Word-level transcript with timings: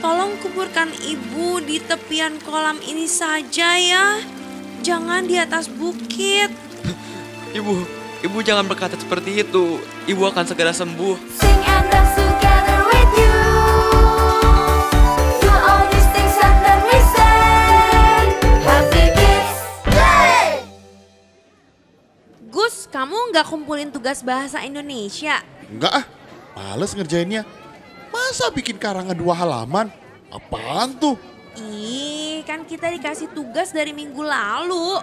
Tolong 0.00 0.32
kuburkan 0.40 0.88
ibu 1.04 1.60
di 1.60 1.76
tepian 1.76 2.40
kolam 2.40 2.80
ini 2.88 3.04
saja 3.04 3.76
ya. 3.76 4.16
Jangan 4.80 5.28
di 5.28 5.36
atas 5.36 5.68
bukit. 5.68 6.48
Ibu, 7.60 7.84
ibu 8.24 8.38
jangan 8.40 8.64
berkata 8.64 8.96
seperti 8.96 9.44
itu. 9.44 9.76
Ibu 10.08 10.22
akan 10.32 10.48
segera 10.48 10.72
sembuh. 10.72 11.20
Sing 11.36 11.60
and 11.68 11.84
dance 11.92 12.16
together 12.16 12.80
with 12.88 13.12
you. 13.12 13.40
Do 15.44 15.52
all 15.52 15.84
these 15.92 16.08
things 16.16 16.36
and 16.40 16.58
then 16.64 16.80
we 16.88 16.96
say 17.12 17.44
Happy 18.64 19.04
Kids 19.12 19.60
Day. 19.84 20.64
Gus, 22.48 22.88
kamu 22.88 23.36
nggak 23.36 23.44
kumpulin 23.44 23.92
tugas 23.92 24.24
bahasa 24.24 24.64
Indonesia? 24.64 25.44
Enggak 25.68 25.92
ah, 25.92 26.04
males 26.56 26.96
ngerjainnya. 26.96 27.44
Masa 28.30 28.46
bikin 28.54 28.78
karangan 28.78 29.18
dua 29.18 29.34
halaman? 29.42 29.90
Apaan 30.30 30.94
tuh? 31.02 31.18
Ih, 31.58 32.46
kan 32.46 32.62
kita 32.62 32.86
dikasih 32.86 33.34
tugas 33.34 33.74
dari 33.74 33.90
minggu 33.90 34.22
lalu. 34.22 35.02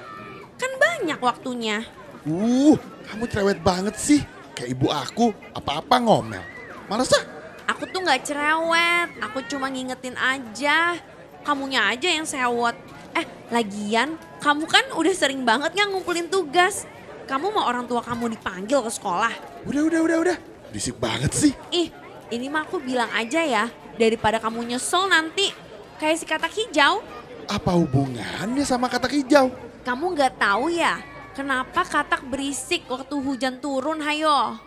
Kan 0.55 0.71
banyak 0.79 1.19
waktunya. 1.19 1.83
Uh, 2.23 2.79
kamu 3.03 3.27
cerewet 3.27 3.59
banget 3.59 3.99
sih. 3.99 4.23
Kayak 4.55 4.79
ibu 4.79 4.87
aku, 4.87 5.35
apa-apa 5.51 5.99
ngomel. 5.99 6.39
Males 6.87 7.11
ah. 7.19 7.27
Aku 7.67 7.83
tuh 7.91 7.99
nggak 7.99 8.23
cerewet, 8.31 9.19
aku 9.19 9.43
cuma 9.51 9.67
ngingetin 9.67 10.15
aja. 10.15 10.95
Kamunya 11.43 11.83
aja 11.83 12.07
yang 12.07 12.23
sewot. 12.23 12.79
Eh, 13.11 13.27
lagian 13.51 14.15
kamu 14.39 14.63
kan 14.71 14.87
udah 14.95 15.11
sering 15.11 15.43
banget 15.43 15.75
nggak 15.75 15.91
ngumpulin 15.91 16.31
tugas. 16.31 16.87
Kamu 17.27 17.51
mau 17.51 17.67
orang 17.67 17.91
tua 17.91 17.99
kamu 17.99 18.39
dipanggil 18.39 18.79
ke 18.87 18.91
sekolah. 18.95 19.35
Udah, 19.67 19.83
udah, 19.83 19.99
udah, 19.99 20.17
udah. 20.31 20.37
Berisik 20.71 20.95
banget 20.95 21.35
sih. 21.35 21.51
Ih, 21.75 21.91
ini 22.33 22.51
mah 22.51 22.67
aku 22.67 22.79
bilang 22.83 23.07
aja 23.15 23.43
ya, 23.43 23.65
daripada 23.95 24.37
kamu 24.37 24.75
nyesel 24.75 25.07
nanti. 25.07 25.51
Kayak 25.97 26.17
si 26.21 26.25
katak 26.29 26.53
hijau, 26.53 27.01
Apa 27.47 27.73
hubungannya 27.73 28.61
sama 28.67 28.91
kata 28.91 29.07
hijau? 29.09 29.49
kamu 29.87 30.19
nggak 30.19 30.35
tahu 30.35 30.67
ya 30.67 30.99
kenapa 31.31 31.87
katak 31.87 32.27
berisik 32.27 32.83
waktu 32.91 33.15
hujan 33.23 33.63
turun, 33.63 34.03
hayo. 34.03 34.59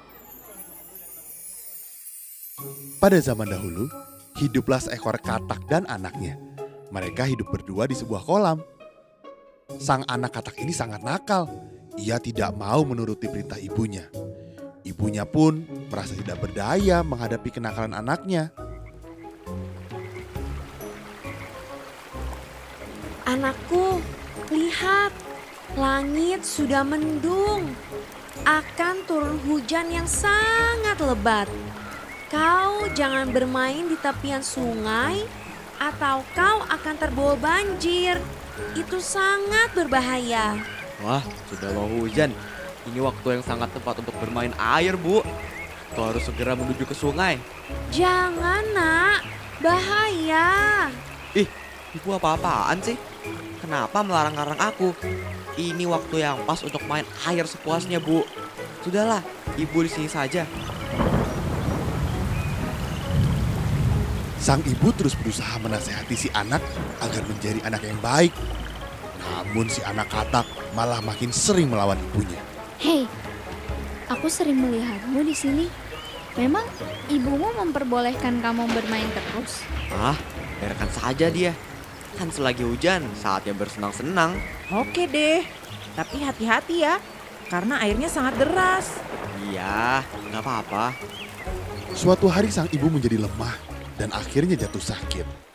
Pada 3.02 3.20
zaman 3.20 3.48
dahulu, 3.48 3.88
hiduplah 4.40 4.80
seekor 4.80 5.20
katak 5.20 5.60
dan 5.68 5.84
anaknya. 5.90 6.40
Mereka 6.88 7.28
hidup 7.28 7.52
berdua 7.52 7.84
di 7.84 7.96
sebuah 7.96 8.22
kolam. 8.24 8.64
Sang 9.76 10.04
anak 10.08 10.36
katak 10.40 10.56
ini 10.60 10.72
sangat 10.72 11.00
nakal. 11.04 11.48
Ia 11.96 12.16
tidak 12.16 12.52
mau 12.56 12.84
menuruti 12.84 13.28
perintah 13.28 13.56
ibunya. 13.60 14.06
Ibunya 14.80 15.28
pun 15.28 15.68
merasa 15.92 16.16
tidak 16.16 16.40
berdaya 16.40 17.04
menghadapi 17.04 17.52
kenakalan 17.52 17.92
anaknya. 17.92 18.48
Anakku, 23.28 24.00
lihat, 24.48 25.12
langit 25.76 26.42
sudah 26.42 26.80
mendung. 26.82 27.76
Akan 28.48 29.04
turun 29.04 29.36
hujan 29.44 29.92
yang 29.92 30.08
sangat 30.08 30.96
lebat. 30.98 31.46
Kau 32.32 32.88
jangan 32.96 33.28
bermain 33.28 33.84
di 33.84 34.00
tepian 34.00 34.40
sungai 34.40 35.28
atau 35.76 36.24
kau 36.32 36.64
akan 36.72 36.94
terbawa 36.96 37.36
banjir. 37.36 38.16
Itu 38.72 38.96
sangat 38.98 39.76
berbahaya. 39.76 40.56
Wah, 41.04 41.24
sudah 41.52 41.68
mau 41.76 41.88
hujan. 42.00 42.32
Ini 42.88 42.98
waktu 43.04 43.36
yang 43.36 43.44
sangat 43.44 43.68
tepat 43.76 44.00
untuk 44.00 44.16
bermain 44.16 44.56
air, 44.56 44.96
Bu. 44.96 45.20
Kau 45.92 46.08
harus 46.08 46.24
segera 46.24 46.56
menuju 46.56 46.88
ke 46.88 46.96
sungai. 46.96 47.36
Jangan 47.92 48.64
nak, 48.72 49.20
bahaya. 49.60 50.88
Ih, 51.36 51.44
ibu 51.92 52.08
apa-apaan 52.16 52.80
sih? 52.80 52.96
Kenapa 53.60 54.00
melarang-larang 54.00 54.56
aku? 54.56 54.96
Ini 55.60 55.84
waktu 55.84 56.24
yang 56.24 56.40
pas 56.48 56.64
untuk 56.64 56.80
main 56.88 57.04
air 57.28 57.44
sepuasnya, 57.44 58.00
Bu. 58.00 58.24
Sudahlah, 58.80 59.20
ibu 59.60 59.78
di 59.84 59.90
sini 59.92 60.08
saja. 60.08 60.48
Sang 64.40 64.64
ibu 64.64 64.88
terus 64.96 65.12
berusaha 65.20 65.60
menasehati 65.60 66.16
si 66.16 66.32
anak 66.32 66.64
agar 67.04 67.22
menjadi 67.28 67.60
anak 67.68 67.84
yang 67.84 68.00
baik. 68.00 68.32
Namun 69.20 69.68
si 69.68 69.84
anak 69.84 70.08
katak 70.08 70.48
malah 70.72 71.04
makin 71.04 71.28
sering 71.28 71.68
melawan 71.68 72.00
ibunya. 72.00 72.49
Hei, 72.80 73.04
aku 74.08 74.32
sering 74.32 74.56
melihatmu 74.56 75.20
di 75.20 75.36
sini. 75.36 75.68
Memang 76.40 76.64
ibumu 77.12 77.52
memperbolehkan 77.60 78.40
kamu 78.40 78.72
bermain 78.72 79.04
terus? 79.12 79.60
Ah, 79.92 80.16
biarkan 80.64 80.88
saja 80.88 81.28
dia. 81.28 81.52
Kan 82.16 82.32
selagi 82.32 82.64
hujan, 82.64 83.04
saatnya 83.20 83.52
bersenang-senang. 83.52 84.32
Oke 84.72 85.04
deh, 85.04 85.44
tapi 85.92 86.24
hati-hati 86.24 86.80
ya, 86.80 86.96
karena 87.52 87.84
airnya 87.84 88.08
sangat 88.08 88.40
deras. 88.40 88.96
Iya, 89.44 90.00
nggak 90.32 90.40
apa-apa. 90.40 90.96
Suatu 91.92 92.32
hari 92.32 92.48
sang 92.48 92.72
ibu 92.72 92.88
menjadi 92.88 93.20
lemah 93.20 93.60
dan 94.00 94.08
akhirnya 94.16 94.56
jatuh 94.56 94.80
sakit. 94.80 95.49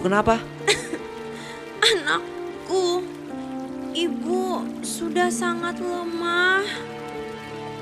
Ibu 0.00 0.08
kenapa? 0.08 0.40
Anakku, 1.92 3.04
ibu 3.92 4.64
sudah 4.80 5.28
sangat 5.28 5.76
lemah. 5.76 6.64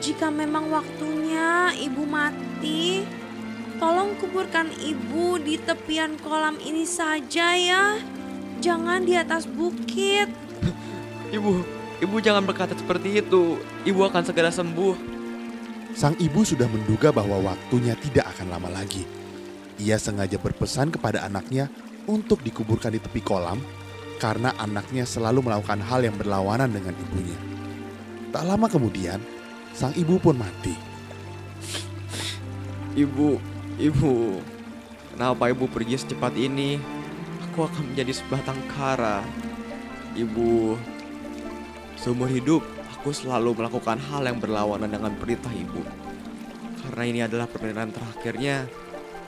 Jika 0.03 0.27
memang 0.27 0.67
waktunya 0.67 1.71
ibu 1.79 2.03
mati, 2.03 3.07
tolong 3.79 4.19
kuburkan 4.19 4.67
ibu 4.83 5.39
di 5.39 5.63
tepian 5.63 6.19
kolam 6.19 6.59
ini 6.59 6.83
saja 6.83 7.55
ya. 7.55 8.03
Jangan 8.59 9.07
di 9.07 9.15
atas 9.15 9.47
bukit. 9.47 10.27
Ibu, 11.39 11.63
ibu 12.03 12.17
jangan 12.19 12.43
berkata 12.43 12.75
seperti 12.75 13.23
itu. 13.23 13.63
Ibu 13.87 14.01
akan 14.11 14.27
segera 14.27 14.51
sembuh. 14.51 14.99
Sang 15.95 16.19
ibu 16.19 16.43
sudah 16.43 16.67
menduga 16.67 17.15
bahwa 17.15 17.55
waktunya 17.55 17.95
tidak 17.95 18.27
akan 18.35 18.51
lama 18.51 18.67
lagi. 18.75 19.07
Ia 19.79 19.95
sengaja 19.95 20.43
berpesan 20.43 20.91
kepada 20.91 21.23
anaknya 21.23 21.71
untuk 22.09 22.41
dikuburkan 22.41 22.97
di 22.97 23.01
tepi 23.05 23.21
kolam 23.21 23.61
karena 24.19 24.57
anaknya 24.59 25.05
selalu 25.05 25.47
melakukan 25.47 25.79
hal 25.85 26.03
yang 26.03 26.17
berlawanan 26.17 26.73
dengan 26.73 26.97
ibunya. 26.97 27.39
Tak 28.33 28.43
lama 28.49 28.67
kemudian, 28.67 29.21
sang 29.77 29.95
ibu 29.95 30.19
pun 30.19 30.35
mati. 30.41 30.75
Ibu, 32.99 33.39
ibu, 33.79 34.43
kenapa 35.15 35.53
ibu 35.53 35.71
pergi 35.71 36.03
secepat 36.03 36.35
ini? 36.35 36.81
Aku 37.53 37.69
akan 37.69 37.95
menjadi 37.95 38.11
sebatang 38.11 38.59
kara. 38.75 39.23
Ibu, 40.19 40.75
seumur 41.95 42.27
hidup 42.27 42.67
aku 42.99 43.15
selalu 43.15 43.55
melakukan 43.55 44.03
hal 44.11 44.27
yang 44.27 44.43
berlawanan 44.43 44.91
dengan 44.91 45.15
perintah 45.15 45.55
ibu. 45.55 45.87
Karena 46.83 47.03
ini 47.07 47.21
adalah 47.23 47.47
permintaan 47.47 47.95
terakhirnya, 47.95 48.67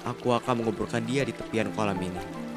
aku 0.03 0.35
akan 0.35 0.65
menguburkan 0.65 1.07
dia 1.07 1.23
di 1.23 1.31
tepian 1.31 1.71
kolam 1.79 1.99
ini. 2.03 2.50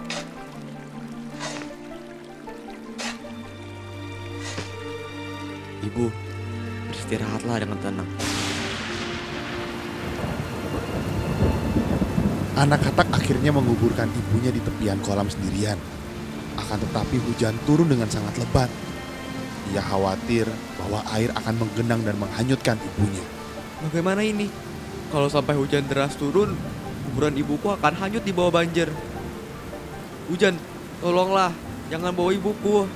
Ibu, 5.83 6.07
beristirahatlah 6.87 7.59
dengan 7.59 7.77
tenang. 7.83 8.09
Anak 12.53 12.85
katak 12.87 13.09
akhirnya 13.11 13.51
menguburkan 13.51 14.07
ibunya 14.07 14.53
di 14.53 14.63
tepian 14.63 15.01
kolam 15.03 15.27
sendirian. 15.27 15.75
Akan 16.55 16.79
tetapi 16.79 17.19
hujan 17.27 17.57
turun 17.67 17.91
dengan 17.91 18.07
sangat 18.07 18.39
lebat. 18.39 18.69
Ia 19.73 19.83
khawatir 19.83 20.47
bahwa 20.79 21.03
air 21.17 21.33
akan 21.35 21.65
menggenang 21.65 22.05
dan 22.07 22.15
menghanyutkan 22.15 22.77
ibunya. 22.79 23.25
Bagaimana 23.83 24.23
ini? 24.23 24.47
Kalau 25.11 25.27
sampai 25.27 25.59
hujan 25.59 25.83
deras 25.89 26.15
turun, 26.15 26.55
kuburan 27.09 27.35
ibuku 27.35 27.67
akan 27.73 27.93
hanyut 27.99 28.23
di 28.23 28.31
bawah 28.31 28.53
banjir. 28.55 28.87
Hujan, 30.31 30.55
tolonglah, 31.03 31.51
jangan 31.91 32.15
bawa 32.15 32.31
ibuku. 32.31 32.87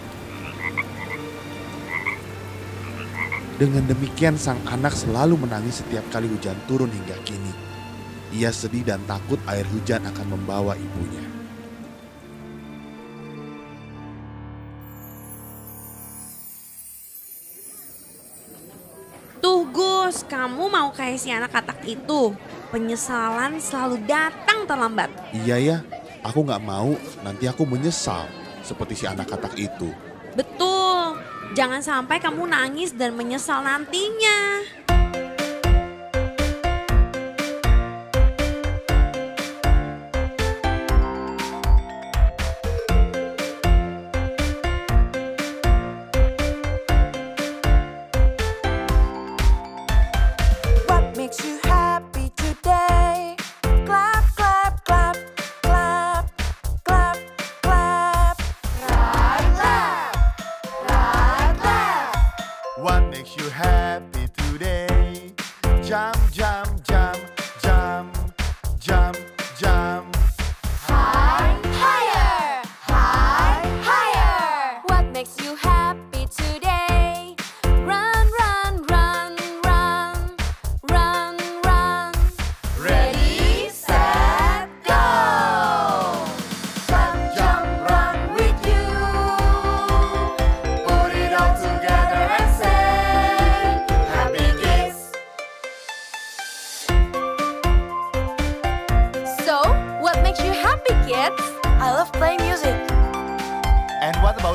Dengan 3.57 3.89
demikian 3.89 4.37
sang 4.37 4.61
anak 4.69 4.93
selalu 4.93 5.33
menangis 5.33 5.81
setiap 5.81 6.05
kali 6.13 6.29
hujan 6.29 6.53
turun 6.69 6.93
hingga 6.93 7.17
kini. 7.25 7.49
Ia 8.37 8.53
sedih 8.53 8.85
dan 8.85 9.01
takut 9.09 9.41
air 9.49 9.65
hujan 9.73 10.05
akan 10.05 10.37
membawa 10.37 10.77
ibunya. 10.77 11.25
Tuh 19.41 19.65
Gus, 19.73 20.21
kamu 20.29 20.69
mau 20.69 20.93
kayak 20.93 21.17
si 21.17 21.33
anak 21.33 21.49
katak 21.49 21.81
itu. 21.89 22.37
Penyesalan 22.69 23.57
selalu 23.57 24.05
datang 24.05 24.69
terlambat. 24.69 25.09
Iya 25.33 25.57
ya, 25.57 25.77
aku 26.21 26.45
nggak 26.45 26.61
mau 26.61 26.93
nanti 27.25 27.49
aku 27.49 27.65
menyesal 27.65 28.29
seperti 28.61 29.01
si 29.01 29.05
anak 29.09 29.33
katak 29.33 29.57
itu. 29.57 29.89
Betul, 30.37 30.66
jangan 31.55 31.79
sampai 31.79 32.17
kamu 32.19 32.49
nangis 32.49 32.91
dan 32.95 33.15
menyesal 33.15 33.63
nantinya. 33.63 34.76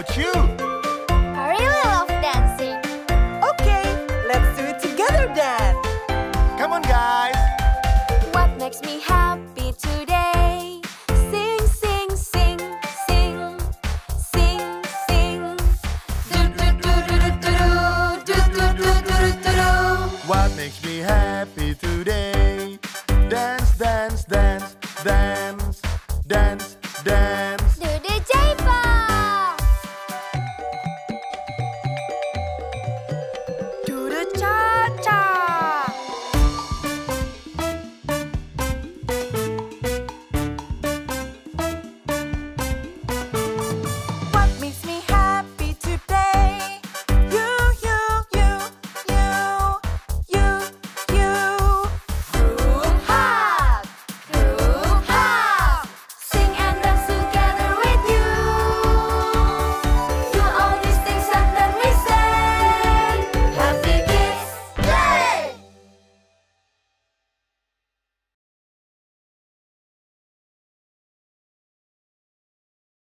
about 0.02 0.16
you? 0.16 0.32
I 1.10 1.50
really 1.50 1.82
love 1.84 2.08
dancing. 2.08 2.78
Okay, 3.50 3.84
let's 4.26 4.56
do 4.58 4.64
it 4.64 4.80
together 4.80 5.32
then. 5.34 5.76
Come 6.58 6.72
on, 6.72 6.82
guys. 6.82 7.36
What 8.32 8.56
makes 8.58 8.80
me 8.82 9.00
happy 9.00 9.72
today? 9.72 10.80
Sing, 11.30 11.60
sing, 11.66 12.10
sing, 12.16 12.58
sing, 13.06 13.58
sing, 14.32 14.82
sing. 15.08 15.56
Do 16.30 16.40
do 16.58 16.66
do 16.82 16.92
do 17.08 17.16
do 17.22 17.44
do 17.44 17.58
do 18.26 18.36
do 18.56 18.66
do 18.76 18.88
do 19.06 19.32
do 19.32 19.52
do. 19.52 19.60
What 20.26 20.56
makes 20.56 20.84
me 20.84 20.98
happy 20.98 21.74
today? 21.74 21.91